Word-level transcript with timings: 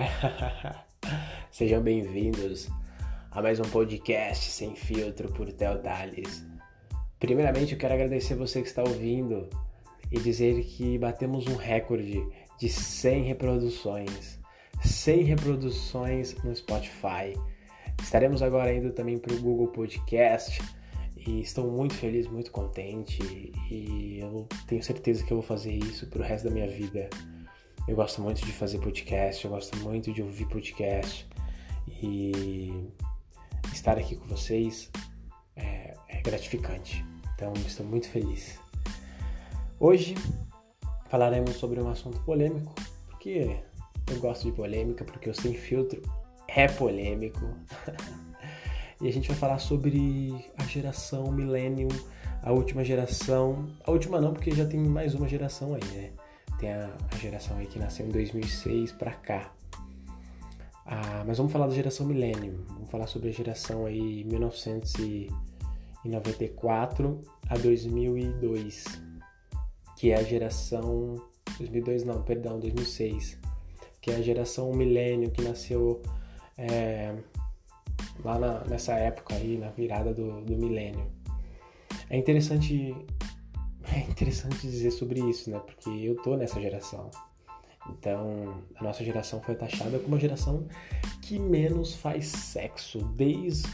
Sejam 1.50 1.82
bem-vindos 1.82 2.68
a 3.30 3.42
mais 3.42 3.60
um 3.60 3.64
podcast 3.64 4.50
sem 4.50 4.74
filtro 4.74 5.30
por 5.32 5.52
Theo 5.52 5.78
Tales. 5.78 6.46
Primeiramente, 7.18 7.72
eu 7.72 7.78
quero 7.78 7.94
agradecer 7.94 8.34
você 8.34 8.62
que 8.62 8.68
está 8.68 8.82
ouvindo 8.82 9.48
e 10.10 10.18
dizer 10.18 10.62
que 10.64 10.96
batemos 10.96 11.46
um 11.46 11.56
recorde 11.56 12.26
de 12.58 12.68
100 12.68 13.24
reproduções. 13.24 14.40
100 14.82 15.24
reproduções 15.24 16.34
no 16.42 16.54
Spotify. 16.54 17.38
Estaremos 18.02 18.42
agora 18.42 18.72
indo 18.72 18.92
também 18.92 19.18
para 19.18 19.34
o 19.34 19.40
Google 19.40 19.68
Podcast 19.68 20.62
e 21.14 21.40
estou 21.40 21.70
muito 21.70 21.94
feliz, 21.94 22.26
muito 22.26 22.50
contente 22.50 23.20
e 23.70 24.18
eu 24.20 24.48
tenho 24.66 24.82
certeza 24.82 25.24
que 25.24 25.32
eu 25.32 25.36
vou 25.36 25.46
fazer 25.46 25.74
isso 25.74 26.06
para 26.06 26.22
o 26.22 26.24
resto 26.24 26.48
da 26.48 26.54
minha 26.54 26.68
vida. 26.68 27.10
Eu 27.88 27.96
gosto 27.96 28.20
muito 28.22 28.44
de 28.44 28.52
fazer 28.52 28.78
podcast, 28.78 29.44
eu 29.44 29.50
gosto 29.50 29.76
muito 29.78 30.12
de 30.12 30.22
ouvir 30.22 30.46
podcast 30.46 31.26
e 31.88 32.72
estar 33.72 33.98
aqui 33.98 34.16
com 34.16 34.26
vocês 34.26 34.90
é, 35.56 35.96
é 36.08 36.20
gratificante. 36.20 37.04
Então, 37.34 37.52
estou 37.66 37.84
muito 37.84 38.08
feliz. 38.08 38.58
Hoje 39.78 40.14
falaremos 41.08 41.56
sobre 41.56 41.80
um 41.80 41.88
assunto 41.88 42.20
polêmico, 42.20 42.74
porque 43.08 43.58
eu 44.08 44.20
gosto 44.20 44.44
de 44.44 44.52
polêmica, 44.52 45.04
porque 45.04 45.28
eu 45.28 45.34
sem 45.34 45.54
filtro 45.54 46.02
é 46.46 46.68
polêmico. 46.68 47.40
e 49.00 49.08
a 49.08 49.12
gente 49.12 49.28
vai 49.28 49.36
falar 49.36 49.58
sobre 49.58 50.34
a 50.58 50.64
geração 50.64 51.32
Millennium, 51.32 51.88
a 52.42 52.52
última 52.52 52.84
geração. 52.84 53.66
A 53.84 53.90
última 53.90 54.20
não, 54.20 54.32
porque 54.32 54.52
já 54.52 54.66
tem 54.66 54.78
mais 54.78 55.14
uma 55.14 55.26
geração 55.26 55.74
aí, 55.74 55.84
né? 55.96 56.10
Tem 56.60 56.72
a, 56.72 56.96
a 57.10 57.16
geração 57.16 57.56
aí 57.56 57.66
que 57.66 57.78
nasceu 57.78 58.06
em 58.06 58.10
2006 58.10 58.92
para 58.92 59.12
cá. 59.12 59.50
Ah, 60.84 61.24
mas 61.26 61.38
vamos 61.38 61.50
falar 61.52 61.66
da 61.66 61.74
geração 61.74 62.04
Millennium. 62.06 62.62
Vamos 62.68 62.90
falar 62.90 63.06
sobre 63.06 63.30
a 63.30 63.32
geração 63.32 63.86
aí 63.86 64.24
1994 64.24 67.22
a 67.48 67.56
2002, 67.56 68.84
que 69.96 70.10
é 70.10 70.16
a 70.16 70.22
geração 70.22 71.30
2002 71.58 72.04
não, 72.04 72.22
perdão, 72.22 72.58
2006, 72.58 73.38
que 74.00 74.10
é 74.10 74.16
a 74.16 74.22
geração 74.22 74.72
Millennium 74.72 75.30
que 75.30 75.42
nasceu 75.42 76.00
é, 76.56 77.14
lá 78.24 78.38
na, 78.38 78.64
nessa 78.64 78.94
época 78.94 79.34
aí, 79.34 79.58
na 79.58 79.70
virada 79.70 80.12
do, 80.12 80.40
do 80.42 80.56
milênio. 80.56 81.06
É 82.08 82.16
interessante 82.16 82.94
é 83.92 84.00
interessante 84.00 84.60
dizer 84.62 84.90
sobre 84.90 85.20
isso, 85.20 85.50
né? 85.50 85.58
Porque 85.58 85.90
eu 85.90 86.16
tô 86.16 86.36
nessa 86.36 86.60
geração. 86.60 87.10
Então, 87.88 88.62
a 88.76 88.84
nossa 88.84 89.04
geração 89.04 89.40
foi 89.42 89.54
taxada 89.54 89.98
como 89.98 90.16
a 90.16 90.18
geração 90.18 90.68
que 91.22 91.38
menos 91.38 91.94
faz 91.94 92.26
sexo 92.26 92.98
desde, 93.16 93.68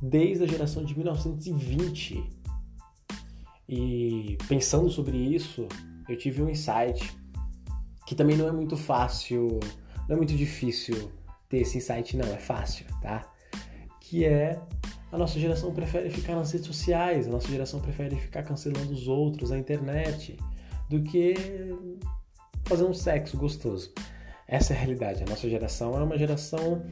desde 0.00 0.44
a 0.44 0.46
geração 0.46 0.84
de 0.84 0.96
1920. 0.96 2.24
E 3.68 4.38
pensando 4.48 4.88
sobre 4.88 5.16
isso, 5.16 5.66
eu 6.08 6.16
tive 6.16 6.42
um 6.42 6.48
insight 6.48 7.16
que 8.06 8.14
também 8.14 8.36
não 8.36 8.46
é 8.46 8.52
muito 8.52 8.76
fácil, 8.76 9.58
não 10.08 10.14
é 10.14 10.16
muito 10.16 10.34
difícil 10.34 11.10
ter 11.48 11.58
esse 11.58 11.78
insight, 11.78 12.16
não, 12.16 12.26
é 12.26 12.38
fácil, 12.38 12.86
tá? 13.00 13.30
Que 14.00 14.24
é 14.24 14.60
a 15.14 15.16
nossa 15.18 15.38
geração 15.38 15.72
prefere 15.72 16.10
ficar 16.10 16.34
nas 16.34 16.50
redes 16.50 16.66
sociais, 16.66 17.28
a 17.28 17.30
nossa 17.30 17.46
geração 17.46 17.78
prefere 17.78 18.16
ficar 18.16 18.42
cancelando 18.42 18.92
os 18.92 19.06
outros 19.06 19.50
na 19.50 19.58
internet 19.58 20.36
do 20.90 21.04
que 21.04 21.36
fazer 22.64 22.82
um 22.82 22.92
sexo 22.92 23.36
gostoso. 23.36 23.92
Essa 24.48 24.72
é 24.72 24.76
a 24.76 24.80
realidade. 24.80 25.22
A 25.22 25.26
nossa 25.26 25.48
geração 25.48 25.96
é 25.96 26.02
uma 26.02 26.18
geração 26.18 26.84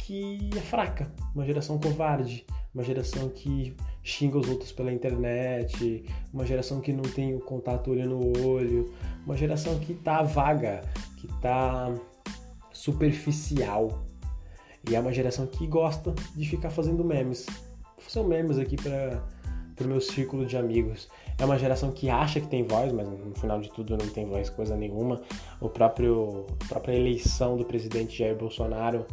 que 0.00 0.50
é 0.56 0.60
fraca, 0.60 1.08
uma 1.32 1.46
geração 1.46 1.78
covarde, 1.78 2.44
uma 2.74 2.82
geração 2.82 3.28
que 3.28 3.76
xinga 4.02 4.38
os 4.38 4.48
outros 4.48 4.72
pela 4.72 4.92
internet, 4.92 6.04
uma 6.34 6.44
geração 6.44 6.80
que 6.80 6.92
não 6.92 7.02
tem 7.02 7.32
o 7.36 7.38
contato 7.38 7.92
olho 7.92 8.08
no 8.08 8.44
olho, 8.44 8.92
uma 9.24 9.36
geração 9.36 9.78
que 9.78 9.94
tá 9.94 10.20
vaga, 10.24 10.80
que 11.16 11.28
tá 11.40 11.94
superficial. 12.72 14.04
E 14.90 14.96
é 14.96 15.00
uma 15.00 15.12
geração 15.12 15.46
que 15.46 15.64
gosta 15.64 16.12
de 16.34 16.48
ficar 16.48 16.70
fazendo 16.70 17.04
memes 17.04 17.46
são 18.06 18.24
memes 18.24 18.58
aqui 18.58 18.76
para 18.76 19.22
o 19.80 19.88
meu 19.88 20.00
círculo 20.00 20.46
de 20.46 20.56
amigos. 20.56 21.08
É 21.38 21.44
uma 21.44 21.58
geração 21.58 21.92
que 21.92 22.10
acha 22.10 22.40
que 22.40 22.48
tem 22.48 22.64
voz, 22.64 22.92
mas 22.92 23.08
no 23.08 23.34
final 23.36 23.60
de 23.60 23.70
tudo 23.70 23.96
não 23.96 24.08
tem 24.08 24.26
voz 24.26 24.50
coisa 24.50 24.76
nenhuma. 24.76 25.20
O 25.60 25.68
próprio 25.68 26.46
a 26.64 26.68
própria 26.68 26.94
eleição 26.94 27.56
do 27.56 27.64
presidente 27.64 28.18
Jair 28.18 28.36
Bolsonaro 28.36 29.06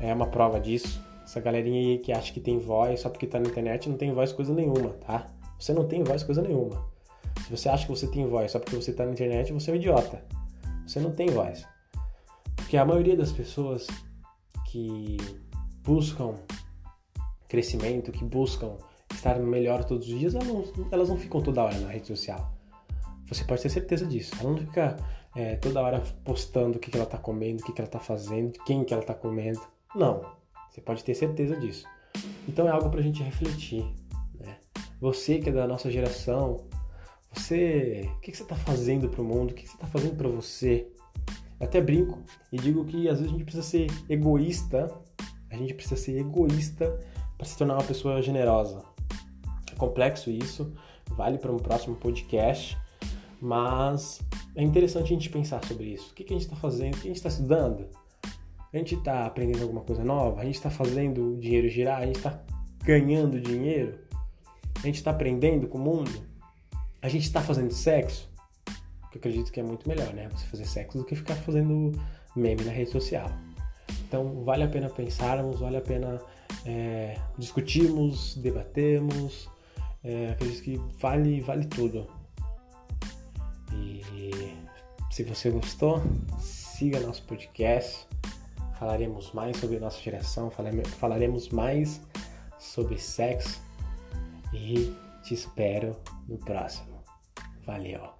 é 0.00 0.12
uma 0.12 0.26
prova 0.26 0.58
disso. 0.58 1.00
Essa 1.24 1.40
galerinha 1.40 1.92
aí 1.92 1.98
que 1.98 2.12
acha 2.12 2.32
que 2.32 2.40
tem 2.40 2.58
voz 2.58 3.00
só 3.00 3.08
porque 3.08 3.26
tá 3.26 3.38
na 3.38 3.48
internet 3.48 3.88
não 3.88 3.96
tem 3.96 4.12
voz 4.12 4.32
coisa 4.32 4.52
nenhuma, 4.52 4.90
tá? 5.06 5.26
Você 5.58 5.72
não 5.72 5.86
tem 5.86 6.02
voz 6.02 6.22
coisa 6.22 6.42
nenhuma. 6.42 6.84
Se 7.44 7.56
você 7.56 7.68
acha 7.68 7.84
que 7.86 7.90
você 7.90 8.06
tem 8.06 8.26
voz 8.26 8.50
só 8.50 8.58
porque 8.58 8.74
você 8.74 8.92
tá 8.92 9.04
na 9.04 9.12
internet, 9.12 9.52
você 9.52 9.70
é 9.70 9.74
um 9.74 9.76
idiota. 9.76 10.24
Você 10.86 10.98
não 10.98 11.12
tem 11.12 11.28
voz. 11.28 11.64
Porque 12.56 12.76
a 12.76 12.84
maioria 12.84 13.16
das 13.16 13.30
pessoas 13.30 13.86
que 14.70 15.16
buscam 15.84 16.34
crescimento, 17.50 18.12
que 18.12 18.24
buscam 18.24 18.76
estar 19.12 19.38
melhor 19.40 19.84
todos 19.84 20.08
os 20.08 20.18
dias, 20.18 20.34
elas 20.34 20.46
não, 20.46 20.64
elas 20.90 21.08
não 21.08 21.16
ficam 21.16 21.42
toda 21.42 21.64
hora 21.64 21.78
na 21.80 21.88
rede 21.88 22.06
social. 22.06 22.56
Você 23.26 23.44
pode 23.44 23.60
ter 23.60 23.68
certeza 23.68 24.06
disso. 24.06 24.34
Ela 24.40 24.50
não 24.50 24.56
fica 24.56 24.96
é, 25.36 25.56
toda 25.56 25.80
hora 25.80 26.00
postando 26.24 26.78
o 26.78 26.80
que, 26.80 26.90
que 26.90 26.96
ela 26.96 27.04
está 27.04 27.18
comendo, 27.18 27.60
o 27.60 27.66
que, 27.66 27.72
que 27.72 27.80
ela 27.80 27.88
está 27.88 27.98
fazendo, 27.98 28.52
quem 28.64 28.84
que 28.84 28.94
ela 28.94 29.02
está 29.02 29.14
comendo. 29.14 29.60
Não. 29.94 30.22
Você 30.70 30.80
pode 30.80 31.02
ter 31.04 31.14
certeza 31.14 31.56
disso. 31.56 31.86
Então 32.48 32.68
é 32.68 32.70
algo 32.70 32.88
para 32.88 33.00
a 33.00 33.02
gente 33.02 33.22
refletir. 33.22 33.84
Né? 34.38 34.56
Você 35.00 35.38
que 35.38 35.48
é 35.48 35.52
da 35.52 35.66
nossa 35.66 35.90
geração, 35.90 36.64
você, 37.32 38.08
o 38.16 38.20
que, 38.20 38.30
que 38.30 38.36
você 38.36 38.44
está 38.44 38.56
fazendo 38.56 39.08
para 39.08 39.22
o 39.22 39.24
mundo? 39.24 39.50
O 39.50 39.54
que, 39.54 39.64
que 39.64 39.68
você 39.68 39.76
está 39.76 39.88
fazendo 39.88 40.16
para 40.16 40.28
você? 40.28 40.88
Eu 41.58 41.66
até 41.66 41.80
brinco 41.80 42.20
e 42.52 42.56
digo 42.56 42.84
que 42.84 43.08
às 43.08 43.18
vezes 43.18 43.26
a 43.26 43.36
gente 43.36 43.44
precisa 43.44 43.66
ser 43.66 43.86
egoísta. 44.08 44.92
A 45.50 45.56
gente 45.56 45.74
precisa 45.74 45.96
ser 45.96 46.18
egoísta 46.18 46.98
para 47.40 47.48
se 47.48 47.56
tornar 47.56 47.72
uma 47.72 47.82
pessoa 47.82 48.20
generosa. 48.20 48.82
É 49.72 49.74
complexo 49.74 50.30
isso, 50.30 50.74
vale 51.08 51.38
para 51.38 51.50
um 51.50 51.56
próximo 51.56 51.96
podcast, 51.96 52.76
mas 53.40 54.20
é 54.54 54.62
interessante 54.62 55.04
a 55.04 55.16
gente 55.16 55.30
pensar 55.30 55.64
sobre 55.64 55.86
isso. 55.86 56.10
O 56.10 56.14
que, 56.14 56.22
que 56.22 56.34
a 56.34 56.36
gente 56.36 56.44
está 56.44 56.56
fazendo? 56.56 56.96
O 56.96 56.98
que 56.98 57.04
a 57.04 57.08
gente 57.08 57.16
está 57.16 57.30
estudando? 57.30 57.88
A 58.70 58.76
gente 58.76 58.94
está 58.94 59.24
aprendendo 59.24 59.62
alguma 59.62 59.80
coisa 59.80 60.04
nova? 60.04 60.42
A 60.42 60.44
gente 60.44 60.56
está 60.56 60.68
fazendo 60.68 61.32
o 61.32 61.38
dinheiro 61.38 61.66
girar? 61.70 62.02
A 62.02 62.06
gente 62.06 62.18
está 62.18 62.42
ganhando 62.84 63.40
dinheiro? 63.40 63.98
A 64.76 64.86
gente 64.86 64.96
está 64.96 65.10
aprendendo 65.10 65.66
com 65.66 65.78
o 65.78 65.80
mundo? 65.80 66.12
A 67.00 67.08
gente 67.08 67.22
está 67.22 67.40
fazendo 67.40 67.72
sexo? 67.72 68.28
eu 69.12 69.18
acredito 69.18 69.50
que 69.50 69.58
é 69.58 69.62
muito 69.62 69.88
melhor, 69.88 70.12
né? 70.12 70.28
Você 70.28 70.46
fazer 70.46 70.66
sexo 70.66 70.98
do 70.98 71.04
que 71.04 71.16
ficar 71.16 71.36
fazendo 71.36 71.98
meme 72.36 72.62
na 72.64 72.70
rede 72.70 72.90
social. 72.90 73.30
Então, 74.06 74.44
vale 74.44 74.62
a 74.62 74.68
pena 74.68 74.90
pensarmos, 74.90 75.58
vale 75.60 75.78
a 75.78 75.80
pena 75.80 76.20
é, 76.64 77.16
discutimos, 77.38 78.36
debatemos. 78.36 79.48
É, 80.02 80.30
acredito 80.30 80.62
que 80.62 80.76
vale, 80.98 81.40
vale 81.40 81.66
tudo. 81.66 82.06
E 83.72 84.02
se 85.10 85.24
você 85.24 85.50
gostou, 85.50 86.02
siga 86.38 87.00
nosso 87.00 87.22
podcast. 87.24 88.06
Falaremos 88.78 89.32
mais 89.32 89.58
sobre 89.58 89.78
nossa 89.78 90.00
geração, 90.00 90.50
falaremos 90.50 91.50
mais 91.50 92.00
sobre 92.58 92.98
sexo 92.98 93.60
e 94.54 94.94
te 95.22 95.34
espero 95.34 95.94
no 96.26 96.38
próximo. 96.38 97.02
Valeu! 97.66 98.19